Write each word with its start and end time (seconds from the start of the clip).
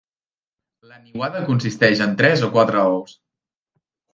La 0.91 0.97
niuada 1.03 1.43
consisteix 1.51 2.03
en 2.09 2.17
tres 2.23 2.45
o 2.49 2.53
quatre 2.57 2.83
ous. 2.95 3.17